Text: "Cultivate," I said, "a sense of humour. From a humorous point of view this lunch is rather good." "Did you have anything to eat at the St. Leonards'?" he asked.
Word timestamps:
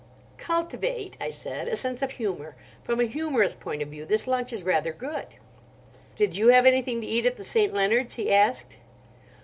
"Cultivate," 0.39 1.15
I 1.21 1.29
said, 1.29 1.67
"a 1.67 1.75
sense 1.75 2.01
of 2.01 2.09
humour. 2.13 2.55
From 2.83 2.99
a 2.99 3.03
humorous 3.03 3.53
point 3.53 3.83
of 3.83 3.89
view 3.89 4.03
this 4.03 4.25
lunch 4.25 4.51
is 4.51 4.63
rather 4.63 4.91
good." 4.91 5.27
"Did 6.15 6.35
you 6.35 6.47
have 6.47 6.65
anything 6.65 7.01
to 7.01 7.07
eat 7.07 7.27
at 7.27 7.37
the 7.37 7.43
St. 7.43 7.71
Leonards'?" 7.71 8.15
he 8.15 8.33
asked. 8.33 8.77